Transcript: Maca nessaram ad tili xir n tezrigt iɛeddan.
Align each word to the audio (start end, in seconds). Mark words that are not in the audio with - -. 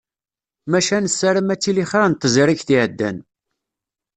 Maca 0.71 0.97
nessaram 1.01 1.47
ad 1.53 1.59
tili 1.61 1.85
xir 1.91 2.05
n 2.09 2.13
tezrigt 2.15 2.67
iɛeddan. 2.75 3.17